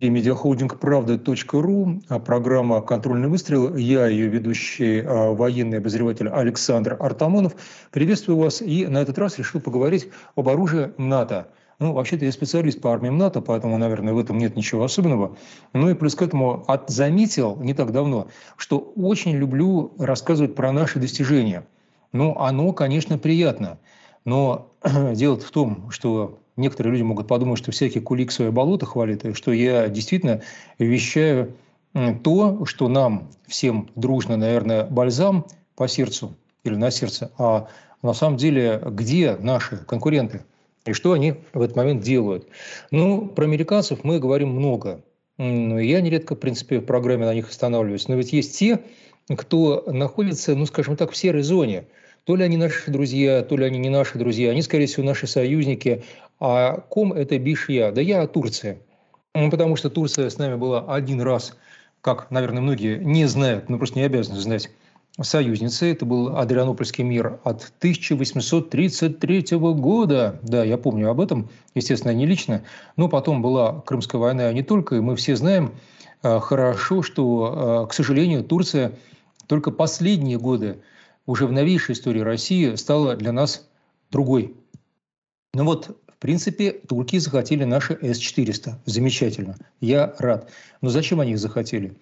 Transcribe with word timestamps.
медиахолдинг 0.00 0.78
«Правда.ру», 0.78 2.00
а 2.08 2.18
программа 2.20 2.80
«Контрольный 2.82 3.28
выстрел». 3.28 3.74
Я 3.76 4.06
ее 4.06 4.28
ведущий 4.28 5.00
а, 5.00 5.32
военный 5.32 5.78
обозреватель 5.78 6.28
Александр 6.28 6.96
Артамонов. 7.00 7.56
Приветствую 7.90 8.38
вас 8.38 8.62
и 8.62 8.86
на 8.86 8.98
этот 8.98 9.18
раз 9.18 9.38
решил 9.38 9.60
поговорить 9.60 10.08
об 10.36 10.48
оружии 10.48 10.92
НАТО. 10.98 11.48
Ну, 11.80 11.92
вообще-то 11.94 12.24
я 12.24 12.30
специалист 12.30 12.80
по 12.80 12.92
армиям 12.92 13.18
НАТО, 13.18 13.40
поэтому, 13.40 13.76
наверное, 13.76 14.14
в 14.14 14.18
этом 14.20 14.38
нет 14.38 14.54
ничего 14.54 14.84
особенного. 14.84 15.36
Ну 15.72 15.90
и 15.90 15.94
плюс 15.94 16.14
к 16.14 16.22
этому 16.22 16.64
от, 16.68 16.90
заметил 16.90 17.56
не 17.56 17.74
так 17.74 17.90
давно, 17.90 18.28
что 18.56 18.78
очень 18.78 19.32
люблю 19.32 19.92
рассказывать 19.98 20.54
про 20.54 20.70
наши 20.70 21.00
достижения. 21.00 21.66
Ну, 22.12 22.38
оно, 22.38 22.72
конечно, 22.72 23.18
приятно. 23.18 23.78
Но 24.24 24.70
дело 25.14 25.38
в 25.38 25.50
том, 25.50 25.90
что 25.90 26.38
некоторые 26.58 26.92
люди 26.92 27.02
могут 27.02 27.26
подумать, 27.26 27.58
что 27.58 27.72
всякие 27.72 28.02
кулик 28.02 28.30
свое 28.30 28.50
болото 28.50 28.86
хвалит, 28.86 29.24
что 29.36 29.52
я 29.52 29.88
действительно 29.88 30.42
вещаю 30.78 31.54
то, 32.22 32.64
что 32.66 32.88
нам 32.88 33.30
всем 33.46 33.88
дружно, 33.94 34.36
наверное, 34.36 34.84
бальзам 34.84 35.46
по 35.74 35.88
сердцу 35.88 36.34
или 36.64 36.74
на 36.74 36.90
сердце, 36.90 37.32
а 37.38 37.68
на 38.02 38.12
самом 38.12 38.36
деле 38.36 38.80
где 38.84 39.36
наши 39.36 39.78
конкуренты 39.78 40.44
и 40.84 40.92
что 40.92 41.12
они 41.12 41.34
в 41.52 41.60
этот 41.60 41.76
момент 41.76 42.02
делают. 42.02 42.48
Ну, 42.90 43.26
про 43.26 43.44
американцев 43.44 44.04
мы 44.04 44.18
говорим 44.18 44.50
много. 44.50 45.02
Я 45.38 46.00
нередко, 46.00 46.34
в 46.34 46.38
принципе, 46.38 46.80
в 46.80 46.84
программе 46.84 47.26
на 47.26 47.34
них 47.34 47.48
останавливаюсь. 47.48 48.08
Но 48.08 48.16
ведь 48.16 48.32
есть 48.32 48.58
те, 48.58 48.80
кто 49.28 49.84
находится, 49.86 50.54
ну, 50.54 50.66
скажем 50.66 50.96
так, 50.96 51.12
в 51.12 51.16
серой 51.16 51.42
зоне– 51.42 51.84
то 52.28 52.36
ли 52.36 52.44
они 52.44 52.58
наши 52.58 52.90
друзья, 52.90 53.42
то 53.42 53.56
ли 53.56 53.64
они 53.64 53.78
не 53.78 53.88
наши 53.88 54.18
друзья. 54.18 54.50
Они, 54.50 54.60
скорее 54.60 54.84
всего, 54.84 55.02
наши 55.02 55.26
союзники. 55.26 56.02
А 56.40 56.80
ком– 56.80 57.12
это 57.14 57.38
бишь 57.38 57.68
я. 57.68 57.92
Да 57.92 58.00
я 58.00 58.26
Турция. 58.26 58.78
Ну, 59.34 59.50
потому 59.50 59.76
что 59.76 59.90
Турция 59.90 60.30
с 60.30 60.38
нами 60.38 60.56
была 60.56 60.80
один 60.92 61.20
раз, 61.20 61.56
как, 62.00 62.30
наверное, 62.30 62.62
многие 62.62 62.98
не 62.98 63.26
знают, 63.26 63.68
но 63.68 63.78
просто 63.78 63.98
не 63.98 64.04
обязаны 64.04 64.38
знать, 64.40 64.70
союзницей. 65.20 65.92
Это 65.92 66.06
был 66.06 66.36
Адрианопольский 66.36 67.04
мир 67.04 67.40
от 67.44 67.72
1833 67.78 69.56
года. 69.58 70.38
Да, 70.42 70.64
я 70.64 70.78
помню 70.78 71.10
об 71.10 71.20
этом, 71.20 71.50
естественно, 71.74 72.12
не 72.12 72.26
лично. 72.26 72.62
Но 72.96 73.08
потом 73.08 73.42
была 73.42 73.80
Крымская 73.80 74.20
война, 74.20 74.52
не 74.52 74.62
только. 74.62 74.96
И 74.96 75.00
мы 75.00 75.16
все 75.16 75.36
знаем 75.36 75.74
э, 76.22 76.38
хорошо, 76.40 77.02
что, 77.02 77.84
э, 77.84 77.90
к 77.90 77.94
сожалению, 77.94 78.44
Турция 78.44 78.92
только 79.46 79.70
последние 79.70 80.38
годы 80.38 80.78
уже 81.26 81.46
в 81.46 81.52
новейшей 81.52 81.94
истории 81.94 82.20
России 82.20 82.74
стала 82.76 83.16
для 83.16 83.32
нас 83.32 83.68
другой. 84.10 84.54
Ну 85.54 85.64
вот, 85.64 85.98
принципе, 86.18 86.72
турки 86.72 87.18
захотели 87.18 87.64
наши 87.64 87.98
С-400. 88.00 88.74
Замечательно. 88.86 89.56
Я 89.80 90.14
рад. 90.18 90.50
Но 90.80 90.88
зачем 90.88 91.20
они 91.20 91.32
их 91.32 91.38
захотели? 91.38 91.94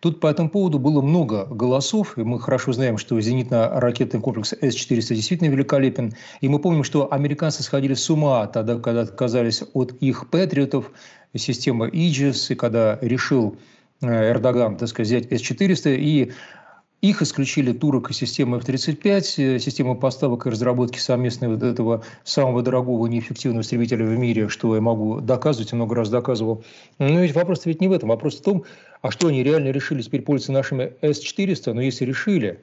Тут 0.00 0.20
по 0.20 0.28
этому 0.28 0.48
поводу 0.48 0.78
было 0.78 1.02
много 1.02 1.44
голосов, 1.46 2.16
и 2.18 2.22
мы 2.22 2.40
хорошо 2.40 2.72
знаем, 2.72 2.98
что 2.98 3.18
зенитно-ракетный 3.20 4.20
комплекс 4.20 4.52
С-400 4.52 5.14
действительно 5.14 5.48
великолепен. 5.48 6.14
И 6.40 6.48
мы 6.48 6.58
помним, 6.58 6.84
что 6.84 7.12
американцы 7.12 7.62
сходили 7.62 7.94
с 7.94 8.08
ума 8.10 8.46
тогда, 8.46 8.78
когда 8.78 9.02
отказались 9.02 9.62
от 9.72 9.92
их 10.00 10.30
патриотов, 10.30 10.92
системы 11.36 11.90
Иджис, 11.92 12.50
и 12.50 12.54
когда 12.54 12.98
решил 13.00 13.56
э, 14.00 14.30
Эрдоган, 14.30 14.76
так 14.76 14.88
сказать, 14.88 15.26
взять 15.26 15.32
С-400, 15.32 15.96
и 15.96 16.32
их 17.08 17.20
исключили 17.20 17.72
турок 17.72 18.10
и 18.10 18.14
системы 18.14 18.58
F-35, 18.58 19.56
э, 19.56 19.58
система 19.58 19.94
поставок 19.94 20.46
и 20.46 20.50
разработки 20.50 20.98
совместной 20.98 21.48
вот 21.48 21.62
этого 21.62 22.02
самого 22.24 22.62
дорогого 22.62 23.06
неэффективного 23.06 23.62
истребителя 23.62 24.06
в 24.06 24.18
мире, 24.18 24.48
что 24.48 24.74
я 24.74 24.80
могу 24.80 25.20
доказывать, 25.20 25.72
и 25.72 25.76
много 25.76 25.96
раз 25.96 26.08
доказывал. 26.08 26.64
Но 26.98 27.20
ведь 27.20 27.34
вопрос 27.34 27.66
ведь 27.66 27.82
не 27.82 27.88
в 27.88 27.92
этом. 27.92 28.08
Вопрос 28.08 28.38
в 28.38 28.42
том, 28.42 28.64
а 29.02 29.10
что 29.10 29.28
они 29.28 29.42
реально 29.42 29.68
решили 29.68 30.00
теперь 30.00 30.22
пользоваться 30.22 30.52
нашими 30.52 30.94
С-400? 31.02 31.74
Но 31.74 31.82
если 31.82 32.06
решили, 32.06 32.60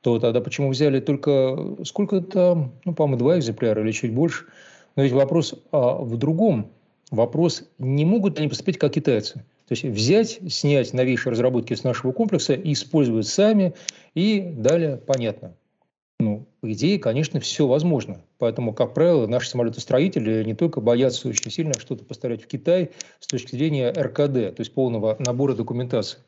то 0.00 0.18
тогда 0.20 0.40
почему 0.40 0.70
взяли 0.70 1.00
только 1.00 1.76
сколько 1.84 2.20
там, 2.20 2.72
ну, 2.84 2.94
по-моему, 2.94 3.18
два 3.18 3.38
экземпляра 3.38 3.82
или 3.82 3.90
чуть 3.90 4.12
больше? 4.12 4.44
Но 4.94 5.02
ведь 5.02 5.12
вопрос 5.12 5.54
а, 5.72 5.96
в 5.96 6.16
другом. 6.16 6.70
Вопрос, 7.10 7.64
не 7.78 8.04
могут 8.04 8.38
они 8.38 8.48
поступить 8.48 8.78
как 8.78 8.92
китайцы? 8.92 9.44
То 9.72 9.74
есть 9.74 9.84
взять, 9.84 10.38
снять 10.52 10.92
новейшие 10.92 11.30
разработки 11.30 11.72
с 11.72 11.82
нашего 11.82 12.12
комплекса 12.12 12.52
и 12.52 12.74
использовать 12.74 13.26
сами, 13.26 13.72
и 14.12 14.52
далее 14.54 14.98
понятно. 14.98 15.54
Ну, 16.20 16.46
по 16.60 16.70
идее, 16.70 16.98
конечно, 16.98 17.40
все 17.40 17.66
возможно. 17.66 18.20
Поэтому, 18.36 18.74
как 18.74 18.92
правило, 18.92 19.26
наши 19.26 19.48
самолетостроители 19.48 20.44
не 20.44 20.54
только 20.54 20.82
боятся 20.82 21.26
очень 21.26 21.50
сильно 21.50 21.72
что-то 21.78 22.04
поставлять 22.04 22.42
в 22.42 22.48
Китай 22.48 22.90
с 23.18 23.26
точки 23.26 23.52
зрения 23.52 23.90
РКД, 23.92 24.54
то 24.54 24.56
есть 24.58 24.74
полного 24.74 25.16
набора 25.18 25.54
документации. 25.54 26.18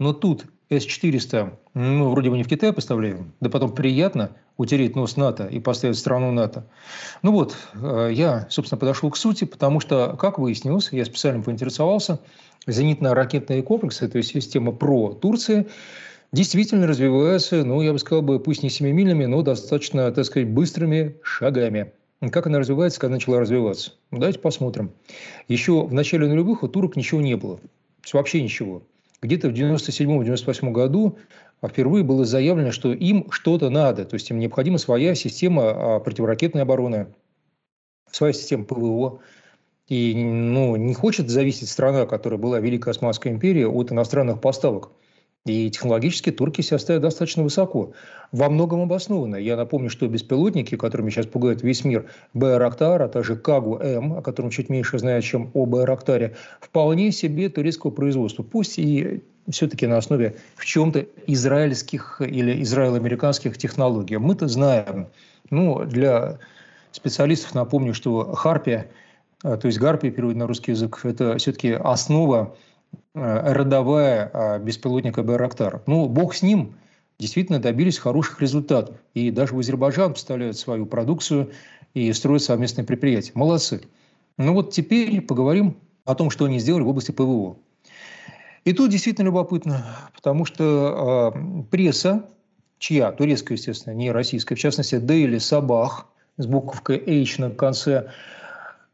Но 0.00 0.14
тут 0.14 0.46
С-400, 0.70 1.52
ну, 1.74 2.10
вроде 2.10 2.30
бы 2.30 2.38
не 2.38 2.42
в 2.42 2.48
Китай 2.48 2.72
поставляем, 2.72 3.34
да 3.40 3.50
потом 3.50 3.74
приятно 3.74 4.30
утереть 4.56 4.96
нос 4.96 5.18
НАТО 5.18 5.46
и 5.46 5.60
поставить 5.60 5.98
страну 5.98 6.32
НАТО. 6.32 6.66
Ну 7.22 7.32
вот, 7.32 7.54
э, 7.74 8.08
я, 8.10 8.46
собственно, 8.48 8.78
подошел 8.78 9.10
к 9.10 9.18
сути, 9.18 9.44
потому 9.44 9.78
что, 9.78 10.16
как 10.18 10.38
выяснилось, 10.38 10.88
я 10.90 11.04
специально 11.04 11.42
поинтересовался, 11.42 12.18
зенитно-ракетные 12.66 13.62
комплексы, 13.62 14.08
то 14.08 14.16
есть 14.16 14.30
система 14.30 14.72
ПРО 14.72 15.18
Турции, 15.20 15.66
действительно 16.32 16.86
развивается, 16.86 17.62
ну, 17.62 17.82
я 17.82 17.92
бы 17.92 17.98
сказал, 17.98 18.22
бы, 18.22 18.40
пусть 18.40 18.62
не 18.62 18.70
семимильными, 18.70 19.26
но 19.26 19.42
достаточно, 19.42 20.10
так 20.10 20.24
сказать, 20.24 20.48
быстрыми 20.48 21.16
шагами. 21.22 21.92
Как 22.32 22.46
она 22.46 22.58
развивается, 22.58 23.00
когда 23.00 23.16
начала 23.16 23.40
развиваться? 23.40 23.92
Давайте 24.10 24.38
посмотрим. 24.38 24.92
Еще 25.48 25.84
в 25.84 25.92
начале 25.92 26.26
нулевых 26.26 26.62
у 26.62 26.68
турок 26.68 26.96
ничего 26.96 27.20
не 27.20 27.36
было. 27.36 27.60
Вообще 28.14 28.42
ничего. 28.42 28.82
Где-то 29.22 29.48
в 29.48 29.52
97-98 29.52 30.70
году 30.70 31.18
впервые 31.62 32.04
было 32.04 32.24
заявлено, 32.24 32.72
что 32.72 32.92
им 32.92 33.30
что-то 33.30 33.68
надо. 33.68 34.04
То 34.06 34.14
есть 34.14 34.30
им 34.30 34.38
необходима 34.38 34.78
своя 34.78 35.14
система 35.14 35.96
а, 35.96 36.00
противоракетной 36.00 36.62
обороны, 36.62 37.08
своя 38.10 38.32
система 38.32 38.64
ПВО, 38.64 39.20
и 39.88 40.14
ну, 40.14 40.76
не 40.76 40.94
хочет 40.94 41.28
зависеть 41.28 41.68
страна, 41.68 42.06
которая 42.06 42.38
была 42.38 42.60
Великая 42.60 42.92
Османская 42.92 43.32
империя, 43.32 43.66
от 43.66 43.92
иностранных 43.92 44.40
поставок. 44.40 44.92
И 45.46 45.70
технологически 45.70 46.30
турки 46.30 46.60
себя 46.60 46.78
ставят 46.78 47.02
достаточно 47.02 47.42
высоко. 47.42 47.92
Во 48.30 48.50
многом 48.50 48.82
обоснованно. 48.82 49.36
Я 49.36 49.56
напомню, 49.56 49.88
что 49.88 50.06
беспилотники, 50.06 50.76
которыми 50.76 51.08
сейчас 51.08 51.26
пугает 51.26 51.62
весь 51.62 51.82
мир, 51.82 52.10
Байрактар, 52.34 53.00
а 53.02 53.08
также 53.08 53.36
Кагу-М, 53.36 54.18
о 54.18 54.22
котором 54.22 54.50
чуть 54.50 54.68
меньше 54.68 54.98
знают, 54.98 55.24
чем 55.24 55.50
о 55.54 55.64
Байрактаре, 55.64 56.36
вполне 56.60 57.10
себе 57.10 57.48
турецкого 57.48 57.90
производства. 57.90 58.42
Пусть 58.42 58.78
и 58.78 59.22
все-таки 59.48 59.86
на 59.86 59.96
основе 59.96 60.36
в 60.56 60.66
чем-то 60.66 61.06
израильских 61.26 62.20
или 62.20 62.62
израило-американских 62.62 63.56
технологий. 63.56 64.18
Мы-то 64.18 64.46
знаем. 64.46 65.08
Ну, 65.48 65.84
для 65.86 66.38
специалистов 66.92 67.54
напомню, 67.54 67.94
что 67.94 68.34
Харпия– 68.34 68.88
а, 69.42 69.56
то 69.56 69.66
есть 69.66 69.78
гарпия, 69.78 70.10
перевод 70.10 70.36
на 70.36 70.46
русский 70.46 70.72
язык, 70.72 71.00
это 71.04 71.38
все-таки 71.38 71.72
основа 71.72 72.54
родовая 73.14 74.30
а, 74.32 74.58
беспилотника 74.58 75.22
Байрактар. 75.22 75.82
Ну, 75.86 76.08
бог 76.08 76.34
с 76.34 76.42
ним, 76.42 76.74
действительно 77.20 77.58
добились 77.58 77.98
хороших 77.98 78.40
результатов. 78.40 78.96
И 79.14 79.30
даже 79.30 79.54
в 79.54 79.58
Азербайджан 79.58 80.14
поставляют 80.14 80.56
свою 80.56 80.86
продукцию 80.86 81.52
и 81.94 82.12
строят 82.12 82.42
совместные 82.42 82.84
предприятия. 82.84 83.32
Молодцы. 83.34 83.82
Ну 84.38 84.54
вот 84.54 84.72
теперь 84.72 85.20
поговорим 85.20 85.76
о 86.06 86.14
том, 86.14 86.30
что 86.30 86.46
они 86.46 86.58
сделали 86.58 86.82
в 86.82 86.88
области 86.88 87.10
ПВО. 87.10 87.56
И 88.64 88.72
тут 88.72 88.90
действительно 88.90 89.26
любопытно, 89.26 89.84
потому 90.14 90.44
что 90.44 91.32
э, 91.34 91.62
пресса, 91.70 92.26
чья, 92.78 93.12
турецкая, 93.12 93.56
естественно, 93.56 93.94
не 93.94 94.10
российская, 94.10 94.54
в 94.54 94.58
частности, 94.58 94.98
Дейли 94.98 95.38
Сабах 95.38 96.06
с 96.36 96.46
буковкой 96.46 96.98
H 96.98 97.38
на 97.38 97.50
конце, 97.50 98.10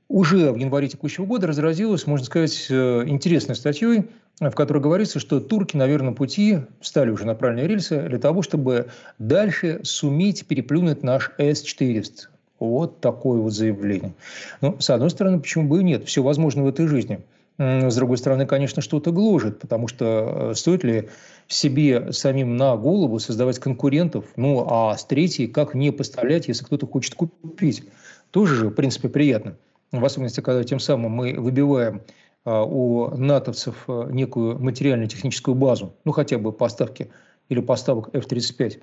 уже 0.09 0.53
в 0.53 0.57
январе 0.57 0.89
текущего 0.89 1.27
года 1.27 1.47
разразилась, 1.47 2.07
можно 2.07 2.27
сказать, 2.27 2.67
э, 2.71 3.05
интересной 3.07 3.57
статьей, 3.57 4.05
в 4.41 4.51
которой 4.51 4.79
говорится, 4.79 5.19
что 5.19 5.41
турки 5.41 5.77
на 5.77 5.87
верном 5.87 6.15
пути 6.15 6.59
встали 6.81 7.11
уже 7.11 7.25
на 7.25 7.35
правильные 7.35 7.67
рельсы 7.67 8.01
для 8.09 8.19
того, 8.19 8.43
чтобы 8.43 8.89
дальше 9.19 9.81
суметь 9.83 10.47
переплюнуть 10.47 11.03
наш 11.03 11.33
С-400. 11.39 12.29
Вот 12.59 13.01
такое 13.01 13.41
вот 13.41 13.53
заявление. 13.53 14.15
Ну, 14.61 14.77
с 14.79 14.89
одной 14.91 15.11
стороны, 15.11 15.41
почему 15.41 15.69
бы 15.69 15.81
и 15.81 15.85
нет? 15.85 16.07
Все 16.07 16.23
возможно 16.23 16.63
в 16.63 16.69
этой 16.69 16.87
жизни. 16.87 17.21
С 17.59 17.97
другой 17.97 18.19
стороны, 18.19 18.47
конечно, 18.47 18.83
что-то 18.83 19.13
гложет, 19.13 19.61
потому 19.61 19.89
что 19.89 20.51
э, 20.51 20.55
стоит 20.55 20.85
ли 20.85 21.09
себе 21.49 22.13
самим 22.13 22.57
на 22.59 22.77
голову 22.77 23.19
создавать 23.19 23.59
конкурентов, 23.59 24.27
ну 24.37 24.67
а 24.69 24.95
с 24.95 25.07
третьей, 25.07 25.47
как 25.47 25.75
не 25.75 25.91
поставлять, 25.91 26.49
если 26.49 26.65
кто-то 26.65 26.87
хочет 26.87 27.15
купить. 27.15 27.83
Тоже 28.31 28.57
же, 28.57 28.69
в 28.69 28.73
принципе, 28.73 29.09
приятно 29.09 29.57
в 29.93 30.05
особенности, 30.05 30.41
когда 30.41 30.65
тем 30.65 30.81
самым 30.81 31.13
мы 31.13 31.35
выбиваем 31.35 32.03
а, 32.45 32.65
у 32.65 33.17
натовцев 33.17 33.85
а, 33.89 34.09
некую 34.11 34.59
материально-техническую 34.59 35.55
базу, 35.55 35.95
ну 36.05 36.13
хотя 36.13 36.39
бы 36.39 36.53
поставки 36.53 37.11
или 37.49 37.61
поставок 37.61 38.15
F-35. 38.15 38.83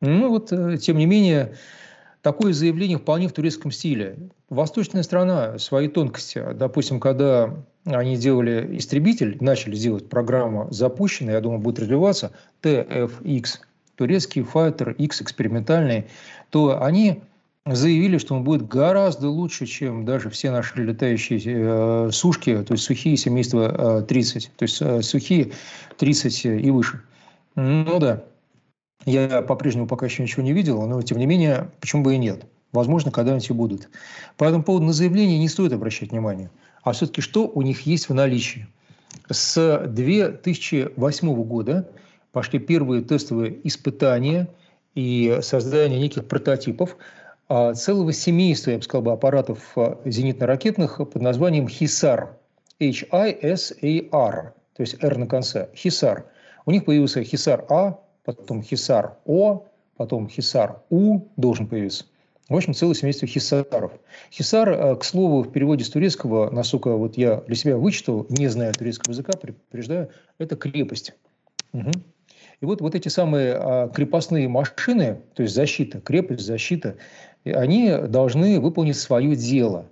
Ну 0.00 0.28
вот, 0.28 0.52
э, 0.52 0.76
тем 0.78 0.98
не 0.98 1.06
менее, 1.06 1.54
такое 2.22 2.52
заявление 2.52 2.98
вполне 2.98 3.28
в 3.28 3.32
турецком 3.32 3.70
стиле. 3.70 4.30
Восточная 4.48 5.02
страна, 5.02 5.58
свои 5.58 5.88
тонкости. 5.88 6.42
Допустим, 6.54 7.00
когда 7.00 7.54
они 7.84 8.16
делали 8.16 8.76
истребитель, 8.76 9.38
начали 9.40 9.76
делать 9.76 10.08
программу 10.08 10.68
запущенная, 10.70 11.34
я 11.34 11.40
думаю, 11.40 11.60
будет 11.60 11.78
развиваться, 11.78 12.32
TFX, 12.62 13.60
турецкий 13.96 14.42
файтер 14.42 14.90
X 14.92 15.22
экспериментальный, 15.22 16.06
то 16.50 16.82
они 16.82 17.22
заявили, 17.66 18.18
что 18.18 18.34
он 18.34 18.44
будет 18.44 18.66
гораздо 18.66 19.28
лучше, 19.28 19.66
чем 19.66 20.04
даже 20.04 20.30
все 20.30 20.50
наши 20.50 20.82
летающие 20.82 21.40
э, 21.44 22.10
сушки, 22.12 22.62
то 22.62 22.74
есть 22.74 22.84
сухие 22.84 23.16
семейства 23.16 24.00
э, 24.00 24.02
30, 24.02 24.50
то 24.56 24.62
есть 24.64 24.78
э, 24.80 25.02
сухие 25.02 25.52
30 25.98 26.44
и 26.46 26.70
выше. 26.70 27.02
Ну 27.54 27.98
да, 27.98 28.24
я 29.04 29.42
по-прежнему 29.42 29.86
пока 29.86 30.06
еще 30.06 30.22
ничего 30.22 30.42
не 30.42 30.52
видел, 30.52 30.86
но 30.86 31.00
тем 31.02 31.18
не 31.18 31.26
менее, 31.26 31.70
почему 31.80 32.02
бы 32.02 32.14
и 32.14 32.18
нет. 32.18 32.46
Возможно, 32.72 33.10
когда-нибудь 33.10 33.50
и 33.50 33.52
будут. 33.52 33.88
По 34.38 34.44
этому 34.44 34.64
поводу 34.64 34.86
на 34.86 34.92
заявление 34.92 35.38
не 35.38 35.48
стоит 35.48 35.72
обращать 35.72 36.10
внимание. 36.10 36.50
А 36.82 36.92
все-таки 36.92 37.20
что 37.20 37.46
у 37.46 37.62
них 37.62 37.82
есть 37.82 38.08
в 38.08 38.14
наличии? 38.14 38.66
С 39.30 39.86
2008 39.86 41.34
года 41.44 41.90
пошли 42.32 42.58
первые 42.58 43.02
тестовые 43.02 43.56
испытания 43.68 44.48
и 44.94 45.38
создание 45.42 46.00
неких 46.00 46.26
прототипов 46.26 46.96
целого 47.74 48.12
семейства, 48.12 48.70
я 48.70 48.78
бы 48.78 48.82
сказал, 48.82 49.12
аппаратов 49.12 49.72
а, 49.76 49.98
зенитно-ракетных 50.04 50.98
под 50.98 51.22
названием 51.22 51.68
ХИСАР. 51.68 52.36
H-I-S-A-R, 52.80 54.54
то 54.76 54.80
есть 54.80 55.02
R 55.02 55.18
на 55.18 55.26
конце. 55.26 55.68
ХИСАР. 55.74 56.24
У 56.66 56.70
них 56.70 56.84
появился 56.84 57.22
ХИСАР-А, 57.22 58.00
потом 58.24 58.62
Хисар-О, 58.62 59.66
потом 59.96 60.28
Хисар-У 60.28 61.28
должен 61.36 61.66
появиться. 61.66 62.04
В 62.48 62.56
общем, 62.56 62.74
целое 62.74 62.94
семейство 62.94 63.26
хисаров. 63.26 63.92
Хисар, 64.30 64.68
э, 64.68 64.96
к 64.96 65.04
слову, 65.04 65.42
в 65.42 65.52
переводе 65.52 65.84
с 65.84 65.90
турецкого, 65.90 66.50
насколько 66.50 66.94
вот 66.96 67.16
я 67.16 67.36
для 67.36 67.56
себя 67.56 67.78
вычитал, 67.78 68.26
не 68.28 68.48
зная 68.48 68.72
турецкого 68.72 69.12
языка, 69.12 69.32
предупреждаю, 69.40 70.10
это 70.38 70.56
крепость. 70.56 71.14
Угу. 71.72 71.90
И 72.60 72.64
вот, 72.64 72.80
вот 72.80 72.94
эти 72.94 73.08
самые 73.08 73.54
а, 73.54 73.88
крепостные 73.88 74.48
машины, 74.48 75.20
то 75.34 75.42
есть 75.42 75.54
защита, 75.54 76.00
крепость, 76.00 76.44
защита, 76.44 76.96
они 77.50 77.92
должны 78.08 78.60
выполнить 78.60 78.96
свое 78.96 79.34
дело. 79.36 79.86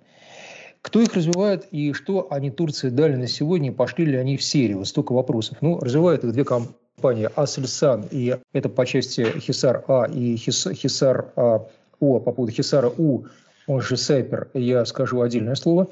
Кто 0.82 1.00
их 1.00 1.14
развивает 1.14 1.66
и 1.70 1.92
что 1.92 2.28
они 2.30 2.50
Турции 2.50 2.88
дали 2.88 3.16
на 3.16 3.26
сегодня, 3.26 3.72
пошли 3.72 4.06
ли 4.06 4.16
они 4.16 4.36
в 4.36 4.42
серию? 4.42 4.84
Столько 4.84 5.12
вопросов. 5.12 5.58
Ну, 5.60 5.78
развивают 5.78 6.24
их 6.24 6.32
две 6.32 6.44
компании 6.44 7.28
Асельсан, 7.36 8.06
и 8.10 8.36
это 8.52 8.68
по 8.68 8.86
части 8.86 9.38
Хисар 9.38 9.84
А 9.88 10.04
и 10.04 10.36
Хис, 10.36 10.68
Хисар 10.72 11.32
а, 11.36 11.66
по 11.98 12.20
поводу 12.20 12.52
Хисара 12.52 12.88
У, 12.88 13.24
он 13.66 13.82
же 13.82 13.96
Сайпер, 13.96 14.48
я 14.54 14.84
скажу 14.86 15.20
отдельное 15.20 15.54
слово. 15.54 15.88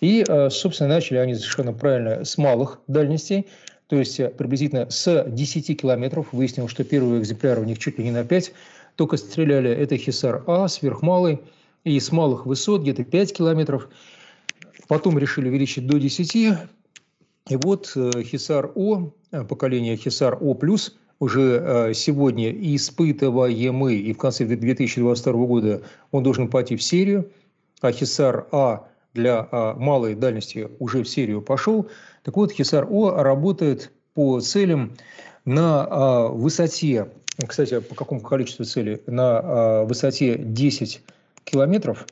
И, 0.00 0.22
а, 0.28 0.50
собственно, 0.50 0.90
начали 0.90 1.16
они 1.16 1.34
совершенно 1.34 1.72
правильно 1.72 2.24
с 2.24 2.36
малых 2.36 2.80
дальностей, 2.86 3.46
то 3.88 3.96
есть 3.96 4.18
э, 4.18 4.28
приблизительно 4.28 4.90
с 4.90 5.24
10 5.26 5.80
километров. 5.80 6.32
Выяснилось, 6.32 6.72
что 6.72 6.84
первый 6.84 7.20
экземпляр 7.20 7.58
у 7.60 7.64
них 7.64 7.78
чуть 7.78 7.98
ли 7.98 8.04
не 8.04 8.10
на 8.10 8.24
5. 8.24 8.52
Только 8.96 9.16
стреляли 9.16 9.70
это 9.70 9.96
Хисар 9.96 10.42
А, 10.46 10.68
сверхмалый, 10.68 11.40
и 11.84 12.00
с 12.00 12.10
малых 12.10 12.46
высот 12.46 12.82
где-то 12.82 13.04
5 13.04 13.32
километров. 13.32 13.88
Потом 14.88 15.18
решили 15.18 15.48
увеличить 15.48 15.86
до 15.86 15.98
10, 15.98 16.34
и 17.48 17.56
вот 17.56 17.92
э, 17.94 18.22
Хисар-О, 18.22 19.12
э, 19.30 19.44
поколение 19.44 19.96
Хисар-О+, 19.96 20.58
уже 21.20 21.40
э, 21.40 21.94
сегодня 21.94 22.50
испытываемый, 22.50 23.98
и 23.98 24.12
в 24.12 24.18
конце 24.18 24.44
2022 24.44 25.32
года 25.46 25.82
он 26.10 26.24
должен 26.24 26.48
пойти 26.48 26.74
в 26.74 26.82
серию, 26.82 27.30
а 27.80 27.92
Хисар-А 27.92 28.88
для 29.14 29.48
малой 29.76 30.14
дальности 30.14 30.68
уже 30.78 31.02
в 31.02 31.08
серию 31.08 31.40
пошел. 31.40 31.88
Так 32.22 32.36
вот, 32.36 32.52
Хисар-О 32.52 33.22
работает 33.22 33.92
по 34.12 34.40
целям 34.40 34.92
на 35.46 36.28
высоте, 36.28 37.08
кстати, 37.46 37.80
по 37.80 37.94
какому 37.94 38.20
количеству 38.20 38.64
целей? 38.64 39.02
На 39.06 39.82
высоте 39.84 40.38
10 40.38 41.02
километров 41.44 42.06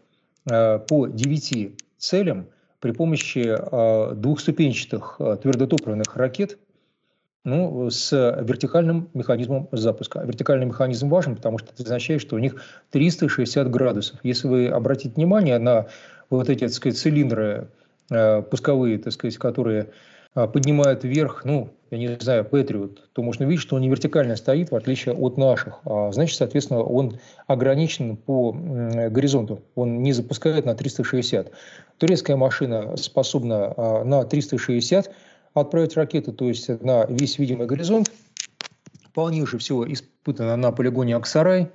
по 0.45 1.07
9 1.07 1.73
целям– 1.99 2.47
при 2.85 2.91
помощи 2.91 3.47
а, 3.49 4.13
двухступенчатых 4.13 5.17
а, 5.19 5.37
твердотопливных 5.37 6.17
ракет 6.17 6.59
ну, 7.43 7.89
с 7.89 8.13
вертикальным 8.13 9.09
механизмом 9.15 9.71
запуска. 9.73 10.21
Вертикальный 10.21 10.67
механизм 10.67 11.09
важен, 11.09 11.35
потому 11.35 11.57
что 11.57 11.73
это 11.73 11.83
означает, 11.83 12.21
что 12.21 12.37
у 12.37 12.39
них 12.39 12.63
360 12.91 13.71
градусов. 13.71 14.21
Если 14.23 14.49
вы 14.49 14.69
обратите 14.69 15.15
внимание 15.15 15.59
на 15.59 15.87
вот 16.29 16.51
эти, 16.51 16.61
так 16.61 16.75
сказать, 16.75 16.99
цилиндры 16.99 17.69
а, 18.11 18.43
пусковые, 18.43 18.99
так 18.99 19.15
сказать, 19.15 19.39
которые 19.39 19.89
поднимают 20.35 21.05
вверх, 21.05 21.45
ну, 21.45 21.71
я 21.91 21.99
не 21.99 22.19
знаю, 22.19 22.45
Patriot, 22.51 22.99
то 23.13 23.23
можно 23.23 23.45
видеть, 23.45 23.61
что 23.61 23.77
он 23.77 23.83
не 23.83 23.89
вертикально 23.89 24.37
стоит, 24.37 24.71
в 24.71 24.77
отличие 24.77 25.15
от 25.15 25.37
наших. 25.37 25.79
А, 25.85 26.11
значит, 26.11 26.37
соответственно, 26.37 26.83
он 26.83 27.19
ограничен 27.47 28.17
по 28.17 28.53
горизонту. 28.53 29.63
Он 29.75 30.03
не 30.03 30.13
запускает 30.13 30.65
на 30.65 30.75
360. 30.75 31.53
Турецкая 31.99 32.37
машина 32.37 32.97
способна 32.97 33.75
а, 33.77 34.05
на 34.05 34.25
360 34.25 35.13
отправить 35.55 35.97
ракеты, 35.97 36.33
то 36.33 36.49
есть 36.49 36.69
на 36.83 37.07
весь 37.07 37.39
видимый 37.39 37.67
горизонт. 37.67 38.11
Полнейше 39.13 39.59
всего 39.59 39.91
испытано 39.91 40.57
на 40.57 40.73
полигоне 40.73 41.15
Аксарай. 41.15 41.71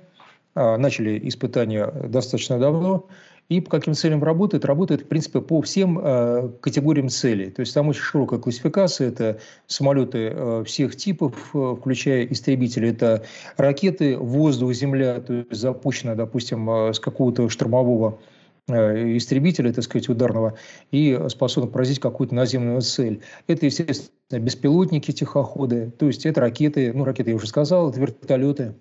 А, 0.54 0.76
начали 0.76 1.18
испытания 1.28 1.86
достаточно 1.86 2.58
давно. 2.58 3.06
И 3.50 3.60
по 3.60 3.68
каким 3.68 3.94
целям 3.94 4.22
работает? 4.22 4.64
Работает, 4.64 5.02
в 5.02 5.06
принципе, 5.06 5.40
по 5.40 5.60
всем 5.60 5.98
э, 6.00 6.50
категориям 6.60 7.08
целей. 7.08 7.50
То 7.50 7.60
есть 7.60 7.74
там 7.74 7.88
очень 7.88 8.00
широкая 8.00 8.38
классификация. 8.38 9.08
Это 9.08 9.40
самолеты 9.66 10.30
э, 10.32 10.64
всех 10.64 10.94
типов, 10.94 11.50
э, 11.52 11.74
включая 11.76 12.26
истребители. 12.26 12.90
Это 12.90 13.24
ракеты, 13.56 14.16
воздух, 14.16 14.72
земля, 14.72 15.20
то 15.20 15.34
есть 15.34 15.52
запущено, 15.60 16.14
допустим, 16.14 16.70
э, 16.70 16.94
с 16.94 17.00
какого-то 17.00 17.48
штурмового 17.48 18.20
э, 18.68 19.16
истребителя, 19.16 19.72
так 19.72 19.82
сказать, 19.82 20.08
ударного, 20.08 20.54
и 20.92 21.18
способны 21.28 21.68
поразить 21.68 21.98
какую-то 21.98 22.36
наземную 22.36 22.82
цель. 22.82 23.20
Это, 23.48 23.66
естественно, 23.66 24.38
беспилотники, 24.38 25.10
тихоходы, 25.10 25.90
то 25.98 26.06
есть 26.06 26.24
это 26.24 26.40
ракеты, 26.40 26.92
ну, 26.92 27.02
ракеты 27.02 27.30
я 27.30 27.36
уже 27.36 27.48
сказал, 27.48 27.90
это 27.90 27.98
вертолеты, 27.98 28.74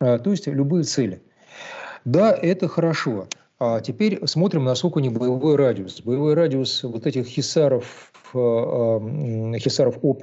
э, 0.00 0.18
то 0.18 0.30
есть 0.30 0.46
любые 0.46 0.84
цели. 0.84 1.20
Да, 2.06 2.32
это 2.32 2.66
хорошо. 2.66 3.26
А 3.58 3.80
теперь 3.80 4.20
смотрим, 4.26 4.64
насколько 4.64 5.00
не 5.00 5.08
боевой 5.08 5.56
радиус. 5.56 6.02
Боевой 6.02 6.34
радиус 6.34 6.82
вот 6.82 7.06
этих 7.06 7.26
хисаров, 7.26 8.12
э, 8.34 8.38
э, 8.38 9.58
хисаров 9.58 9.98
О+, 10.02 10.14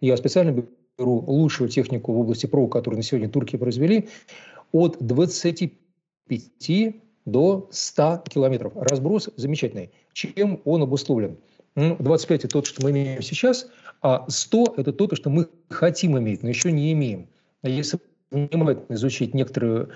я 0.00 0.16
специально 0.16 0.64
беру 0.98 1.24
лучшую 1.26 1.68
технику 1.68 2.12
в 2.12 2.20
области 2.20 2.46
ПРО, 2.46 2.68
которую 2.68 2.96
на 2.98 3.02
сегодня 3.02 3.28
турки 3.28 3.56
произвели, 3.56 4.08
от 4.72 4.96
25 4.98 6.94
до 7.26 7.68
100 7.70 8.24
километров. 8.28 8.72
Разброс 8.76 9.28
замечательный. 9.36 9.90
Чем 10.14 10.62
он 10.64 10.82
обусловлен? 10.82 11.36
25– 11.76 12.44
это 12.44 12.48
то, 12.48 12.64
что 12.64 12.82
мы 12.82 12.90
имеем 12.90 13.22
сейчас, 13.22 13.68
а 14.02 14.24
100– 14.28 14.74
это 14.78 14.92
то, 14.92 15.14
что 15.14 15.28
мы 15.30 15.48
хотим 15.68 16.18
иметь, 16.18 16.42
но 16.42 16.48
еще 16.48 16.72
не 16.72 16.92
имеем. 16.92 17.28
Если 17.62 17.98
внимательно 18.30 18.94
изучить 18.94 19.34
некоторые 19.34 19.88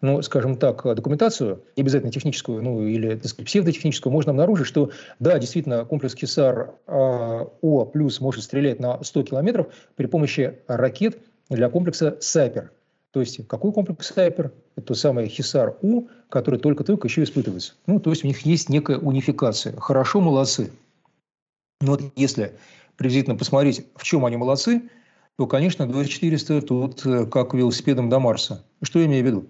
ну, 0.00 0.22
скажем 0.22 0.56
так, 0.56 0.82
документацию, 0.94 1.62
не 1.76 1.82
обязательно 1.82 2.12
техническую, 2.12 2.62
ну, 2.62 2.82
или 2.86 3.16
так 3.16 3.26
сказать, 3.26 3.46
псевдотехническую, 3.46 4.12
можно 4.12 4.30
обнаружить, 4.30 4.66
что, 4.66 4.90
да, 5.18 5.38
действительно, 5.38 5.84
комплекс 5.84 6.14
Кисар 6.14 6.74
а, 6.86 7.48
О 7.60 7.84
плюс 7.84 8.20
может 8.20 8.44
стрелять 8.44 8.80
на 8.80 9.02
100 9.02 9.22
километров 9.24 9.68
при 9.96 10.06
помощи 10.06 10.58
ракет 10.68 11.18
для 11.50 11.68
комплекса 11.68 12.16
Сайпер. 12.20 12.70
То 13.10 13.20
есть, 13.20 13.46
какой 13.48 13.72
комплекс 13.72 14.06
Сайпер? 14.06 14.52
Это 14.76 14.94
самый 14.94 15.26
Хисар 15.26 15.76
У, 15.82 16.06
который 16.28 16.60
только-только 16.60 17.08
еще 17.08 17.24
испытывается. 17.24 17.74
Ну, 17.86 17.98
то 17.98 18.10
есть, 18.10 18.22
у 18.22 18.28
них 18.28 18.42
есть 18.42 18.68
некая 18.68 18.98
унификация. 18.98 19.76
Хорошо, 19.76 20.20
молодцы. 20.20 20.70
Но 21.80 21.92
вот 21.92 22.02
если 22.16 22.52
приблизительно 22.96 23.36
посмотреть, 23.36 23.86
в 23.96 24.04
чем 24.04 24.24
они 24.24 24.36
молодцы, 24.36 24.82
то, 25.36 25.46
конечно, 25.46 25.88
2400 25.88 26.62
тут 26.62 27.06
э, 27.06 27.26
как 27.26 27.54
велосипедом 27.54 28.08
до 28.08 28.18
Марса. 28.18 28.64
Что 28.82 28.98
я 28.98 29.06
имею 29.06 29.24
в 29.24 29.26
виду? 29.26 29.46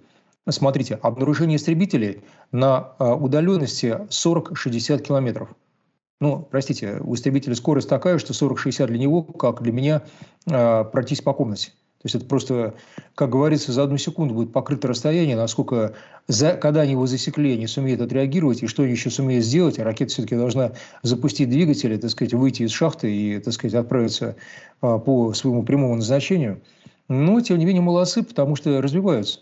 Смотрите, 0.50 0.98
обнаружение 1.02 1.56
истребителей 1.56 2.22
на 2.52 2.94
а, 2.98 3.14
удаленности 3.14 4.00
40-60 4.08 5.02
километров. 5.02 5.50
Ну, 6.20 6.46
простите, 6.50 6.98
у 7.00 7.14
истребителя 7.14 7.54
скорость 7.54 7.88
такая, 7.88 8.18
что 8.18 8.32
40-60 8.32 8.86
для 8.86 8.98
него, 8.98 9.22
как 9.22 9.62
для 9.62 9.72
меня, 9.72 10.02
а, 10.50 10.84
пройтись 10.84 11.20
по 11.20 11.34
комнате. 11.34 11.72
То 11.98 12.06
есть 12.06 12.14
это 12.14 12.26
просто, 12.26 12.74
как 13.16 13.30
говорится, 13.30 13.72
за 13.72 13.82
одну 13.82 13.98
секунду 13.98 14.32
будет 14.32 14.52
покрыто 14.52 14.86
расстояние, 14.86 15.34
насколько, 15.34 15.94
за, 16.28 16.52
когда 16.52 16.82
они 16.82 16.92
его 16.92 17.06
засекли, 17.06 17.54
они 17.54 17.66
сумеют 17.66 18.00
отреагировать, 18.00 18.62
и 18.62 18.68
что 18.68 18.84
они 18.84 18.92
еще 18.92 19.10
сумеют 19.10 19.44
сделать. 19.44 19.80
А 19.80 19.84
ракета 19.84 20.12
все-таки 20.12 20.36
должна 20.36 20.72
запустить 21.02 21.50
двигатели, 21.50 21.96
так 21.96 22.10
сказать, 22.10 22.34
выйти 22.34 22.62
из 22.62 22.70
шахты 22.70 23.12
и, 23.12 23.40
так 23.40 23.52
сказать, 23.52 23.74
отправиться 23.74 24.36
а, 24.80 24.98
по 24.98 25.34
своему 25.34 25.64
прямому 25.64 25.96
назначению. 25.96 26.62
Но, 27.08 27.40
тем 27.40 27.58
не 27.58 27.64
менее, 27.64 27.82
молодцы, 27.82 28.22
потому 28.22 28.54
что 28.54 28.80
развиваются. 28.80 29.40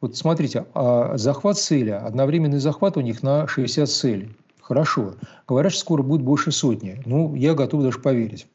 Вот 0.00 0.16
смотрите, 0.16 0.66
а 0.74 1.16
захват 1.16 1.58
цели, 1.58 1.90
одновременный 1.90 2.58
захват 2.58 2.96
у 2.96 3.00
них 3.00 3.22
на 3.22 3.48
60 3.48 3.88
целей. 3.88 4.36
Хорошо. 4.60 5.14
Говорят, 5.46 5.72
что 5.72 5.80
скоро 5.80 6.02
будет 6.02 6.22
больше 6.22 6.52
сотни. 6.52 7.02
Ну, 7.06 7.34
я 7.34 7.54
готов 7.54 7.82
даже 7.82 7.98
поверить. 7.98 8.46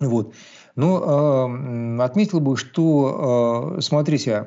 Вот. 0.00 0.32
Но 0.76 1.98
э, 1.98 2.02
отметил 2.02 2.40
бы, 2.40 2.56
что, 2.56 3.76
э, 3.76 3.80
смотрите, 3.80 4.46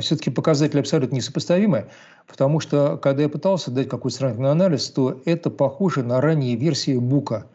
все-таки 0.00 0.30
показатели 0.30 0.80
абсолютно 0.80 1.16
несопоставимы, 1.16 1.86
потому 2.26 2.58
что, 2.58 2.96
когда 2.96 3.22
я 3.22 3.28
пытался 3.28 3.70
дать 3.70 3.88
какой-то 3.88 4.16
сравнительный 4.16 4.50
анализ, 4.50 4.90
то 4.90 5.20
это 5.24 5.48
похоже 5.50 6.02
на 6.02 6.20
ранние 6.20 6.56
версии 6.56 6.96
Бука, 6.96 7.46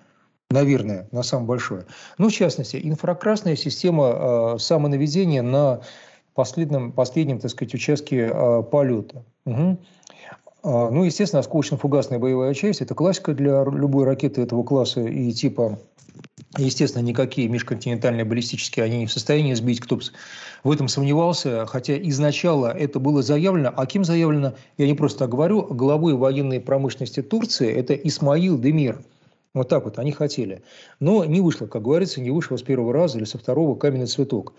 наверное, 0.50 1.10
на 1.12 1.24
самое 1.24 1.48
большое. 1.48 1.86
Ну, 2.18 2.30
в 2.30 2.34
частности, 2.34 2.80
инфракрасная 2.82 3.58
система 3.58 4.56
э, 4.56 4.60
самонаведения 4.60 5.42
на 5.42 5.82
последнем, 6.36 6.92
последнем, 6.92 7.40
так 7.40 7.50
сказать, 7.50 7.74
участке 7.74 8.30
э, 8.32 8.64
полета. 8.64 9.24
Угу. 9.46 9.78
Ну, 10.64 11.04
естественно, 11.04 11.42
осколочно-фугасная 11.42 12.18
боевая 12.18 12.56
часть– 12.56 12.82
это 12.82 12.96
классика 12.96 13.34
для 13.34 13.64
любой 13.64 14.04
ракеты 14.04 14.42
этого 14.42 14.64
класса 14.64 15.02
и 15.02 15.32
типа 15.32 15.78
Естественно, 16.58 17.04
никакие 17.04 17.50
межконтинентальные 17.50 18.24
баллистические 18.24 18.86
они 18.86 19.00
не 19.00 19.06
в 19.08 19.12
состоянии 19.12 19.54
сбить, 19.54 19.82
кто 19.82 20.00
в 20.64 20.72
этом 20.72 20.88
сомневался, 20.88 21.66
хотя 21.66 21.98
изначально 21.98 22.68
это 22.68 23.00
было 23.00 23.22
заявлено. 23.22 23.74
А 23.76 23.86
кем 23.86 24.06
заявлено, 24.06 24.54
я 24.78 24.88
не 24.88 24.94
просто 24.94 25.20
так 25.20 25.30
говорю, 25.30 25.64
главой 25.64 26.14
военной 26.14 26.62
промышленности 26.62 27.22
Турции– 27.22 27.70
это 27.76 27.94
Исмаил 27.94 28.58
Демир. 28.58 29.02
Вот 29.54 29.70
так 29.70 29.86
вот 29.86 30.00
они 30.00 30.12
хотели. 30.12 30.64
Но 31.00 31.26
не 31.26 31.42
вышло, 31.42 31.66
как 31.66 31.82
говорится, 31.82 32.22
не 32.22 32.32
вышло 32.32 32.58
с 32.58 32.62
первого 32.62 32.94
раза 32.94 33.18
или 33.18 33.26
со 33.26 33.38
второго 33.38 33.76
каменный 33.76 34.08
цветок. 34.08 34.54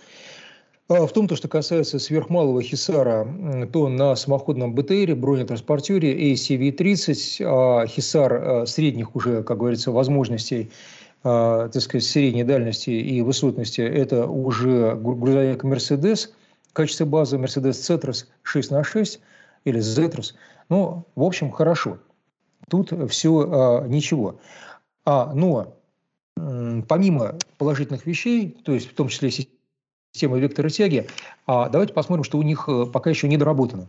А 0.89 1.07
в 1.07 1.13
том, 1.13 1.27
то, 1.27 1.35
что 1.35 1.49
касается 1.49 1.99
сверхмалого 1.99 2.63
Хисара, 2.63 3.27
то 3.73 3.89
на 3.89 4.15
самоходном 4.15 4.75
БТРе, 4.75 5.15
бронетранспортере 5.15 6.33
ACV-30, 6.33 7.43
а 7.45 7.87
Хисар 7.87 8.33
а, 8.35 8.67
средних 8.67 9.17
уже, 9.17 9.43
как 9.43 9.59
говорится, 9.59 9.91
возможностей– 9.91 10.71
так 11.27 11.75
сказать, 11.81 12.05
средней 12.05 12.45
дальности 12.45 12.91
и 12.91 13.21
высотности, 13.21 13.81
это 13.81 14.29
уже 14.29 14.95
грузовик 14.95 15.65
в 15.65 16.73
качестве 16.73 17.05
базы 17.05 17.37
Mercedes 17.37 17.71
Cetrus 17.73 18.27
6 18.43 18.71
на 18.71 18.85
6 18.85 19.19
или 19.65 19.81
Zetrus. 19.81 20.35
Ну, 20.69 21.05
в 21.17 21.23
общем, 21.25 21.51
хорошо. 21.51 21.99
Тут 22.69 22.93
все 23.11 23.85
ничего. 23.89 24.39
А, 25.05 25.33
но 25.35 25.75
помимо 26.37 27.35
положительных 27.59 28.07
вещей, 28.07 28.57
то 28.65 28.73
есть 28.73 28.89
в 28.89 28.95
том 28.95 29.09
числе 29.09 29.31
системы 30.17 30.41
вектора 30.41 30.71
тяги, 30.71 31.07
давайте 31.47 31.93
посмотрим, 31.93 32.25
что 32.25 32.39
у 32.39 32.43
них 32.43 32.65
э, 32.69 32.87
пока 32.87 33.11
еще 33.11 33.29
не 33.29 33.37
доработано. 33.37 33.87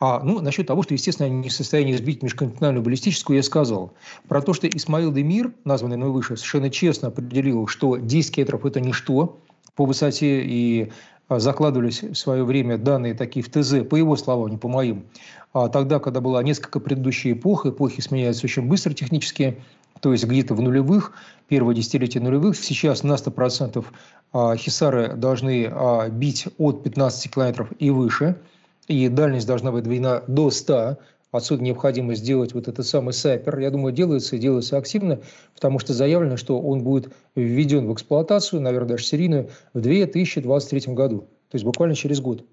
А, 0.00 0.20
ну, 0.20 0.40
насчет 0.40 0.66
того, 0.66 0.82
что, 0.82 0.94
естественно, 0.94 1.26
они 1.26 1.36
не 1.38 1.48
в 1.48 1.52
состоянии 1.52 1.94
сбить 1.94 2.22
межконтинентальную 2.22 2.82
баллистическую, 2.82 3.36
я 3.36 3.42
сказал. 3.42 3.92
Про 4.28 4.42
то, 4.42 4.52
что 4.52 4.68
Исмаил 4.68 5.12
Демир, 5.12 5.52
названный 5.64 5.96
мной 5.96 6.10
выше, 6.10 6.36
совершенно 6.36 6.70
честно 6.70 7.08
определил, 7.08 7.66
что 7.66 7.96
10 7.96 8.34
километров– 8.34 8.64
это 8.66 8.80
ничто 8.80 9.38
по 9.74 9.84
высоте, 9.84 10.42
и 10.44 10.92
а, 11.28 11.38
закладывались 11.38 12.02
в 12.02 12.14
свое 12.14 12.44
время 12.44 12.78
данные 12.78 13.14
такие 13.14 13.44
в 13.44 13.50
ТЗ, 13.50 13.86
по 13.88 13.96
его 13.96 14.16
словам, 14.16 14.50
не 14.50 14.56
по 14.56 14.68
моим. 14.68 15.04
А 15.52 15.68
тогда, 15.68 15.98
когда 15.98 16.20
было 16.20 16.40
несколько 16.40 16.78
предыдущих 16.78 17.36
эпох, 17.36 17.66
эпохи 17.66 18.00
сменяются 18.00 18.46
очень 18.46 18.62
быстро 18.62 18.92
технически, 18.92 19.58
то 20.00 20.12
есть 20.12 20.24
где-то 20.24 20.54
в 20.54 20.60
нулевых, 20.60 21.12
первое 21.48 21.74
десятилетие 21.74 22.22
нулевых, 22.22 22.56
сейчас 22.56 23.02
на 23.02 23.14
100% 23.14 23.84
а, 24.32 24.56
хисары 24.56 25.14
должны 25.14 25.68
а, 25.70 26.08
бить 26.08 26.46
от 26.58 26.82
15 26.82 27.32
километров 27.32 27.72
и 27.78 27.90
выше– 27.90 28.36
и 28.88 29.08
дальность 29.08 29.46
должна 29.46 29.70
быть 29.70 29.84
двойна 29.84 30.22
до 30.26 30.50
100. 30.50 30.96
Отсюда 31.30 31.62
необходимо 31.62 32.14
сделать 32.14 32.54
вот 32.54 32.68
этот 32.68 32.86
самый 32.86 33.12
сайпер. 33.12 33.58
Я 33.58 33.70
думаю, 33.70 33.92
делается 33.92 34.34
и 34.34 34.38
делается 34.38 34.78
активно, 34.78 35.20
потому 35.54 35.78
что 35.78 35.92
заявлено, 35.92 36.38
что 36.38 36.58
он 36.58 36.82
будет 36.82 37.12
введен 37.36 37.86
в 37.86 37.92
эксплуатацию, 37.92 38.62
наверное, 38.62 38.88
даже 38.88 39.04
серийную, 39.04 39.50
в 39.74 39.80
2023 39.80 40.94
году. 40.94 41.28
То 41.50 41.54
есть 41.54 41.66
буквально 41.66 41.94
через 41.94 42.20
год. 42.20 42.44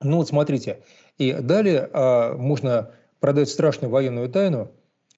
Ну 0.00 0.16
вот 0.16 0.28
смотрите. 0.28 0.80
И 1.18 1.32
далее 1.34 1.90
а, 1.92 2.36
можно 2.36 2.90
продать 3.20 3.50
страшную 3.50 3.90
военную 3.90 4.30
тайну, 4.30 4.70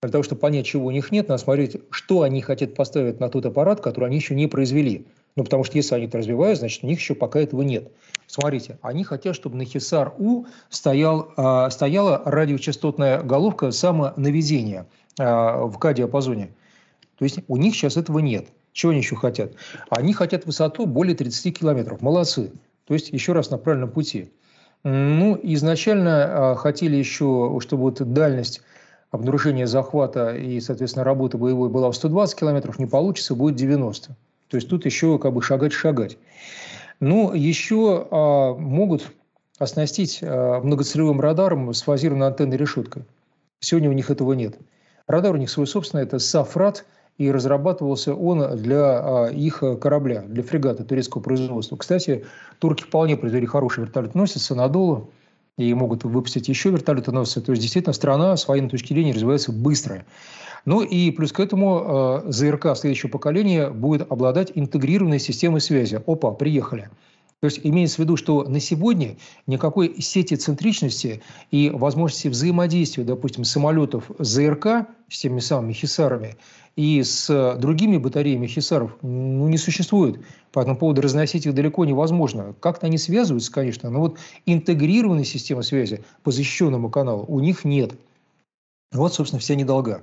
для 0.06 0.12
того, 0.12 0.22
чтобы 0.22 0.40
понять, 0.40 0.66
чего 0.66 0.86
у 0.86 0.90
них 0.90 1.10
нет, 1.10 1.28
надо 1.28 1.42
смотреть, 1.42 1.76
что 1.90 2.22
они 2.22 2.40
хотят 2.40 2.74
поставить 2.74 3.20
на 3.20 3.28
тот 3.28 3.46
аппарат, 3.46 3.80
который 3.80 4.06
они 4.06 4.16
еще 4.16 4.34
не 4.34 4.46
произвели. 4.46 5.06
Ну, 5.36 5.44
потому 5.44 5.64
что 5.64 5.76
если 5.76 5.94
они 5.94 6.06
это 6.06 6.18
развивают, 6.18 6.58
значит, 6.58 6.82
у 6.82 6.86
них 6.86 6.98
еще 6.98 7.14
пока 7.14 7.40
этого 7.40 7.62
нет. 7.62 7.90
Смотрите, 8.26 8.78
они 8.82 9.04
хотят, 9.04 9.36
чтобы 9.36 9.56
на 9.56 9.64
Хисар-У 9.64 10.46
стоял, 10.70 11.32
э, 11.36 11.70
стояла 11.70 12.22
радиочастотная 12.24 13.22
головка 13.22 13.70
самонаведения 13.70 14.86
э, 15.18 15.24
в 15.24 15.78
К-диапазоне. 15.78 16.50
То 17.18 17.24
есть 17.24 17.40
у 17.48 17.56
них 17.56 17.74
сейчас 17.74 17.96
этого 17.96 18.18
нет. 18.18 18.48
Чего 18.72 18.90
они 18.90 19.00
еще 19.00 19.16
хотят? 19.16 19.52
Они 19.90 20.12
хотят 20.12 20.46
высоту 20.46 20.86
более 20.86 21.14
30 21.14 21.58
километров. 21.58 22.02
Молодцы. 22.02 22.52
То 22.86 22.94
есть 22.94 23.10
еще 23.10 23.32
раз 23.32 23.50
на 23.50 23.58
правильном 23.58 23.90
пути. 23.90 24.30
Ну, 24.84 25.38
изначально 25.42 26.54
э, 26.54 26.54
хотели 26.56 26.96
еще, 26.96 27.58
чтобы 27.60 27.82
вот 27.84 28.12
дальность 28.12 28.62
обнаружения 29.10 29.66
захвата 29.66 30.34
и, 30.34 30.60
соответственно, 30.60 31.04
работы 31.04 31.38
боевой 31.38 31.68
была 31.68 31.90
в 31.90 31.96
120 31.96 32.38
километров, 32.38 32.78
не 32.78 32.86
получится, 32.86 33.34
будет 33.34 33.56
90. 33.56 34.16
То 34.48 34.56
есть 34.56 34.68
тут 34.68 34.84
еще 34.84 35.18
как 35.18 35.32
бы 35.32 35.42
шагать-шагать. 35.42 36.18
Ну, 37.00 37.32
еще 37.32 38.06
а, 38.10 38.54
могут 38.54 39.12
оснастить 39.58 40.20
а, 40.22 40.60
многоцелевым 40.60 41.20
радаром 41.20 41.72
с 41.72 41.82
фазированной 41.82 42.28
антенной 42.28 42.56
решеткой. 42.56 43.04
Сегодня 43.60 43.90
у 43.90 43.92
них 43.92 44.10
этого 44.10 44.32
нет. 44.32 44.56
Радар 45.06 45.34
у 45.34 45.38
них 45.38 45.50
свой 45.50 45.66
собственный, 45.66 46.04
это 46.04 46.18
Сафрат, 46.18 46.84
и 47.18 47.30
разрабатывался 47.30 48.14
он 48.14 48.56
для 48.56 48.98
а, 48.98 49.26
их 49.28 49.62
корабля, 49.80 50.22
для 50.22 50.42
фрегата 50.42 50.84
турецкого 50.84 51.22
производства. 51.22 51.76
Кстати, 51.76 52.26
турки 52.58 52.82
вполне 52.82 53.16
произвели 53.16 53.46
хороший 53.46 53.84
вертолет-носец 53.84 54.50
Анадолу, 54.50 55.10
и 55.58 55.72
могут 55.74 56.04
выпустить 56.04 56.48
еще 56.48 56.70
вертолетоносцы. 56.70 57.40
То 57.40 57.52
есть, 57.52 57.62
действительно, 57.62 57.92
страна 57.92 58.36
с 58.36 58.46
военной 58.46 58.68
точки 58.68 58.92
зрения 58.92 59.12
развивается 59.12 59.52
быстро. 59.52 60.04
Ну 60.64 60.82
и 60.82 61.10
плюс 61.12 61.32
к 61.32 61.40
этому 61.40 62.24
э, 62.26 62.32
ЗРК 62.32 62.76
следующего 62.76 63.08
поколения 63.08 63.70
будет 63.70 64.10
обладать 64.10 64.50
интегрированной 64.54 65.20
системой 65.20 65.60
связи. 65.60 66.02
Опа, 66.06 66.32
приехали. 66.32 66.90
То 67.40 67.48
есть 67.48 67.60
имеется 67.62 67.96
в 67.96 67.98
виду, 68.00 68.16
что 68.16 68.44
на 68.44 68.60
сегодня 68.60 69.16
никакой 69.46 70.00
сети 70.00 70.34
центричности 70.34 71.22
и 71.50 71.70
возможности 71.70 72.28
взаимодействия, 72.28 73.04
допустим, 73.04 73.44
самолетов 73.44 74.10
ЗРК 74.18 74.88
с 75.08 75.18
теми 75.20 75.40
самыми 75.40 75.74
хисарами 75.74 76.36
и 76.76 77.02
с 77.02 77.56
другими 77.58 77.98
батареями 77.98 78.46
хисаров 78.46 78.96
ну, 79.02 79.48
не 79.48 79.58
существует. 79.58 80.20
По 80.52 80.60
этому 80.60 80.78
поводу 80.78 81.02
разносить 81.02 81.44
их 81.44 81.54
далеко 81.54 81.84
невозможно. 81.84 82.54
Как-то 82.60 82.86
они 82.86 82.96
связываются, 82.96 83.52
конечно, 83.52 83.90
но 83.90 84.00
вот 84.00 84.18
интегрированной 84.46 85.24
системы 85.26 85.62
связи 85.62 86.04
по 86.22 86.30
защищенному 86.30 86.90
каналу 86.90 87.26
у 87.28 87.40
них 87.40 87.64
нет. 87.64 87.92
Вот, 88.92 89.12
собственно, 89.12 89.40
вся 89.40 89.54
недолга. 89.54 90.02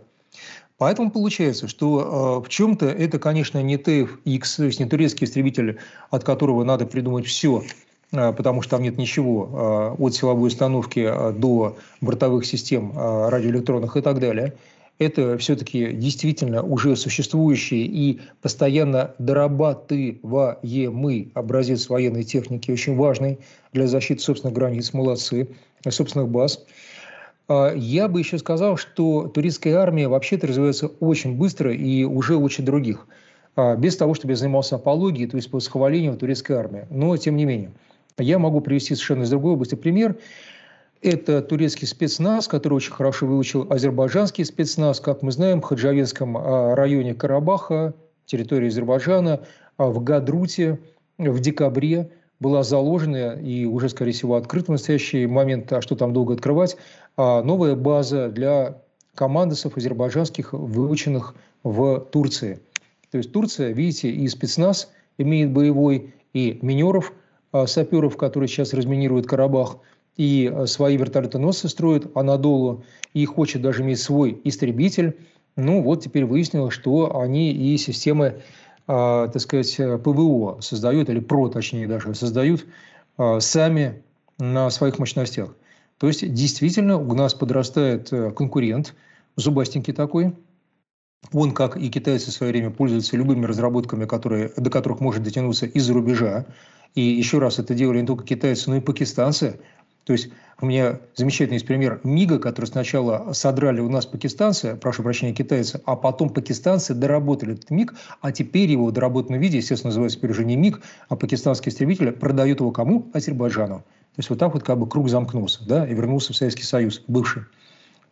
Поэтому 0.78 1.12
получается, 1.12 1.68
что 1.68 2.40
э, 2.42 2.46
в 2.46 2.50
чем-то 2.50 2.88
это, 2.88 3.20
конечно, 3.20 3.62
не 3.62 3.78
TFX, 3.78 4.58
то 4.58 4.64
есть 4.64 4.80
не 4.80 4.86
турецкий 4.86 5.26
истребитель, 5.26 5.78
от 6.10 6.24
которого 6.24 6.64
надо 6.64 6.86
придумать 6.86 7.28
все, 7.28 7.64
э, 8.12 8.34
потому 8.34 8.62
что 8.62 8.72
там 8.72 8.84
нет 8.84 8.98
ничего 8.98 9.96
э, 9.98 10.02
от 10.02 10.16
силовой 10.16 10.48
установки 10.48 11.00
э, 11.00 11.32
до 11.32 11.78
бортовых 12.02 12.46
систем 12.46 12.92
э, 12.96 13.30
радиоэлектронных 13.30 13.96
и 13.98 14.02
так 14.02 14.20
далее. 14.20 14.54
Это 15.00 15.38
все-таки 15.38 15.92
действительно 15.92 16.64
уже 16.64 16.96
существующий 16.96 17.86
и 17.86 18.22
постоянно 18.42 19.14
дорабатываемый 19.18 21.32
образец 21.34 21.90
военной 21.90 22.24
техники, 22.24 22.72
очень 22.72 22.96
важный 22.96 23.40
для 23.74 23.88
защиты 23.88 24.22
собственных 24.22 24.56
границ, 24.56 24.94
молодцы, 24.94 25.50
собственных 25.90 26.30
баз. 26.30 26.60
А, 26.60 26.62
я 27.50 28.08
бы 28.08 28.20
еще 28.20 28.38
сказал, 28.38 28.78
что 28.78 29.28
турецкая 29.28 29.78
армия 29.78 30.08
вообще-то 30.08 30.48
развивается 30.48 30.88
очень 31.00 31.38
быстро 31.38 31.74
и 31.74 32.04
уже 32.04 32.36
лучше 32.36 32.62
других. 32.62 33.06
А, 33.56 33.76
без 33.76 33.96
того, 33.98 34.14
чтобы 34.14 34.32
я 34.32 34.38
занимался 34.38 34.76
апологией, 34.76 35.30
то 35.30 35.38
есть 35.38 35.52
по 35.52 35.58
восхвалению 35.58 36.18
турецкой 36.18 36.54
армии. 36.54 36.88
Но, 36.90 37.16
тем 37.18 37.36
не 37.36 37.46
менее, 37.46 37.72
я 38.18 38.40
могу 38.40 38.62
привести 38.62 38.96
совершенно 38.96 39.24
из 39.24 39.30
другой 39.30 39.54
области 39.54 39.76
пример. 39.76 40.18
Это 41.02 41.42
турецкий 41.42 41.88
спецназ, 41.88 42.48
который 42.48 42.76
очень 42.76 42.94
хорошо 42.94 43.28
выучил 43.28 43.68
азербайджанский 43.70 44.46
спецназ. 44.46 45.00
Как 45.00 45.22
мы 45.22 45.32
знаем, 45.32 45.62
в 45.62 45.66
Хаджавинском 45.66 46.38
а, 46.38 46.76
районе 46.76 47.14
Карабаха, 47.14 47.94
территории 48.26 48.70
Азербайджана, 48.70 49.42
в 49.78 50.04
Гадруте 50.04 50.80
в 51.18 51.40
декабре 51.40 52.10
была 52.40 52.64
заложена 52.64 53.40
и 53.40 53.66
уже, 53.66 53.90
скорее 53.90 54.12
всего, 54.12 54.36
открыта 54.36 54.68
в 54.68 54.72
настоящий 54.72 55.28
момент, 55.28 55.72
а 55.72 55.82
что 55.82 55.96
там 55.96 56.14
долго 56.14 56.34
открывать, 56.34 56.76
а, 56.76 57.03
новая 57.18 57.76
база 57.76 58.30
для 58.30 58.82
командосов 59.16 59.78
азербайджанских, 59.78 60.54
выученных 60.54 61.36
в 61.64 62.00
Турции. 62.12 62.60
То 63.12 63.18
есть 63.18 63.32
Турция, 63.32 63.72
видите, 63.72 64.10
и 64.10 64.28
спецназ 64.28 64.92
имеет 65.18 65.52
боевой, 65.52 66.16
и 66.34 66.58
минеров, 66.62 67.14
а, 67.52 67.68
саперов, 67.68 68.18
которые 68.18 68.48
сейчас 68.48 68.74
разминируют 68.74 69.28
Карабах. 69.28 69.78
и 70.18 70.52
э, 70.52 70.68
свои 70.68 70.96
вертолетоносцы 70.98 71.68
строит 71.70 72.16
Анадолу, 72.16 72.84
и 73.14 73.26
хочет 73.26 73.62
даже 73.62 73.82
иметь 73.82 74.00
свой 74.00 74.40
истребитель. 74.44 75.18
Ну 75.56 75.82
вот 75.82 76.04
теперь 76.04 76.26
выяснилось, 76.26 76.74
что 76.74 77.20
они 77.20 77.52
и 77.52 77.78
системы, 77.78 78.42
так 78.86 79.40
сказать, 79.40 79.76
ПВО 80.04 80.60
создают, 80.62 81.10
или 81.10 81.20
ПРО 81.20 81.50
точнее 81.50 81.88
даже, 81.88 82.14
создают 82.16 82.66
сами 83.40 84.04
на 84.40 84.70
своих 84.70 85.00
мощностях. 85.00 85.56
То 86.04 86.08
есть 86.08 86.34
действительно 86.34 86.98
у 86.98 87.14
нас 87.14 87.34
подрастает 87.34 88.12
э, 88.12 88.32
конкурент, 88.32 88.94
зубастенький 89.38 89.94
такой, 89.94 90.36
он, 91.32 91.54
как 91.54 91.78
и 91.78 91.90
китайцы 91.90 92.30
в 92.30 92.34
свое 92.34 92.52
время, 92.52 92.72
пользуется 92.72 93.16
любыми 93.16 93.46
разработками, 93.46 94.04
которые, 94.04 94.52
до 94.58 94.70
которых 94.70 95.00
может 95.00 95.24
дотянуться 95.24 95.66
из-за 95.66 95.94
рубежа. 95.94 96.46
И 96.94 97.02
еще 97.02 97.40
раз, 97.40 97.58
это 97.58 97.74
делали 97.74 98.02
не 98.02 98.06
только 98.06 98.26
китайцы, 98.26 98.70
но 98.70 98.76
и 98.76 98.82
пакистанцы. 98.82 99.62
То 100.04 100.12
есть 100.12 100.28
у 100.60 100.66
меня 100.66 101.00
замечательный 101.16 101.54
есть 101.54 101.68
пример 101.68 102.02
МИГа, 102.04 102.40
который 102.40 102.66
сначала 102.66 103.32
содрали 103.32 103.80
у 103.80 103.88
нас 103.88 104.06
пакистанцы, 104.06 104.76
прошу 104.76 105.04
прощения, 105.04 105.34
китайцы, 105.34 105.80
а 105.86 105.96
потом 105.96 106.32
пакистанцы 106.32 106.94
доработали 106.94 107.54
этот 107.54 107.70
МИГ, 107.70 107.94
а 108.20 108.34
теперь 108.34 108.70
его 108.70 108.88
в 108.88 108.92
доработанном 108.92 109.40
виде, 109.40 109.60
естественно, 109.60 109.92
называется 109.92 110.18
теперь 110.18 110.32
уже 110.32 110.44
не 110.44 110.58
МИГ, 110.58 110.82
а 111.08 111.16
пакистанский 111.16 111.72
истребитель, 111.72 112.12
продают 112.12 112.60
его 112.60 112.72
кому? 112.72 113.10
Азербайджану. 113.14 113.86
То 114.16 114.20
есть 114.20 114.30
вот 114.30 114.38
так 114.38 114.54
вот 114.54 114.64
как 114.64 114.78
бы 114.78 114.88
круг 114.88 115.10
замкнулся, 115.10 115.66
да, 115.66 115.88
и 115.88 115.94
вернулся 115.94 116.34
в 116.34 116.36
Советский 116.36 116.64
Союз, 116.64 117.02
бывший. 117.08 117.44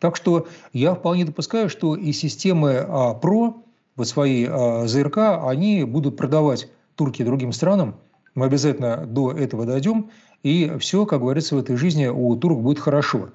Так 0.00 0.16
что 0.16 0.48
я 0.72 0.96
вполне 0.96 1.24
допускаю, 1.24 1.68
что 1.68 1.94
и 1.94 2.10
системы 2.12 2.84
а, 2.88 3.14
ПРО, 3.14 3.62
вот 3.94 4.08
свои 4.08 4.46
а, 4.48 4.84
ЗРК, 4.88 5.18
они 5.46 5.84
будут 5.84 6.16
продавать 6.16 6.68
турки 6.96 7.22
другим 7.22 7.52
странам. 7.52 7.94
Мы 8.34 8.46
обязательно 8.46 9.06
до 9.06 9.30
этого 9.30 9.64
дойдем. 9.64 10.10
И 10.42 10.72
все, 10.80 11.06
как 11.06 11.20
говорится, 11.20 11.54
в 11.54 11.58
этой 11.58 11.76
жизни 11.76 12.06
у 12.06 12.34
турок 12.34 12.62
будет 12.62 12.80
хорошо. 12.80 13.28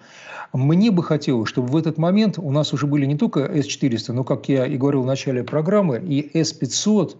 Мне 0.52 0.92
бы 0.92 1.04
хотелось, 1.04 1.48
чтобы 1.48 1.70
в 1.70 1.78
этот 1.78 1.98
момент 1.98 2.38
у 2.38 2.52
нас 2.52 2.74
уже 2.74 2.86
были 2.86 3.06
не 3.06 3.18
только 3.18 3.40
С-400, 3.42 4.12
но, 4.12 4.26
как 4.26 4.50
я 4.50 4.66
и 4.66 4.76
говорил 4.76 5.04
в 5.04 5.06
начале 5.06 5.44
программы, 5.44 6.00
и 6.00 6.38
С-500, 6.38 7.16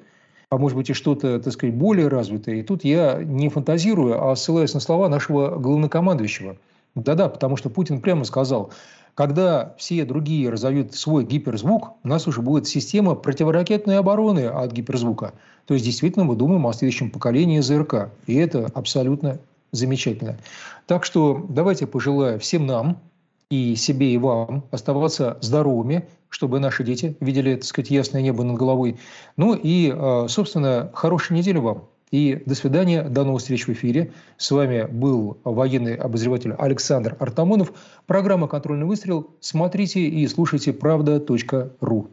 а 0.50 0.58
может 0.58 0.78
быть 0.78 0.90
и 0.90 0.94
что-то, 0.94 1.40
так 1.40 1.54
сказать, 1.54 1.76
более 1.76 2.08
развитое. 2.08 2.56
И 2.56 2.64
тут 2.64 2.84
я 2.84 3.22
не 3.24 3.50
фантазирую, 3.50 4.30
а 4.30 4.36
ссылаюсь 4.36 4.74
на 4.74 4.80
слова 4.80 5.10
нашего 5.10 5.58
главнокомандующего. 5.58 6.58
Да-да, 6.96 7.30
потому 7.30 7.58
что 7.58 7.70
Путин 7.70 8.02
прямо 8.02 8.24
сказал, 8.24 8.72
когда 9.14 9.76
все 9.78 10.06
другие 10.06 10.50
разовьют 10.50 10.94
свой 10.94 11.26
гиперзвук, 11.26 11.94
у 12.04 12.08
нас 12.08 12.28
уже 12.28 12.42
будет 12.42 12.68
система 12.68 13.16
противоракетной 13.16 13.98
обороны 13.98 14.46
от 14.46 14.72
гиперзвука. 14.72 15.34
То 15.66 15.74
есть, 15.74 15.86
действительно, 15.86 16.24
мы 16.24 16.36
думаем 16.36 16.66
о 16.66 16.74
следующем 16.74 17.12
поколении 17.12 17.60
ЗРК. 17.60 18.12
И 18.26 18.36
это 18.36 18.70
абсолютно 18.74 19.40
замечательно. 19.72 20.38
Так 20.86 21.04
что 21.04 21.46
давайте 21.50 21.88
пожелаю 21.88 22.40
всем 22.40 22.66
нам, 22.66 23.00
и 23.50 23.76
себе, 23.76 24.14
и 24.14 24.18
вам 24.18 24.66
оставаться 24.72 25.38
здоровыми, 25.42 26.08
чтобы 26.30 26.60
наши 26.60 26.84
дети 26.84 27.16
видели, 27.20 27.56
так 27.56 27.64
сказать, 27.64 27.92
ясное 27.92 28.22
небо 28.22 28.44
над 28.44 28.58
головой. 28.58 28.98
Ну 29.38 29.54
и, 29.56 29.92
а, 29.94 30.28
собственно, 30.28 30.92
хорошей 30.94 31.38
недели 31.38 31.58
вам. 31.58 31.86
И 32.12 32.42
до 32.46 32.56
свидания, 32.56 33.04
до 33.04 33.26
новых 33.26 33.42
встреч 33.42 33.68
в 33.68 33.72
эфире. 33.74 34.14
С 34.38 34.52
вами 34.52 34.84
был 34.90 35.38
военный 35.44 35.96
обозреватель 35.96 36.54
Александр 36.54 37.18
Артамонов. 37.20 37.74
Программа 38.06 38.48
«Контрольный 38.48 38.86
выстрел». 38.86 39.32
Смотрите 39.42 40.02
и 40.02 40.26
слушайте 40.28 40.72
правда.ру. 40.72 42.08